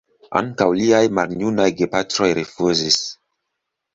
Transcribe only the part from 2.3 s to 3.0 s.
rifuzis.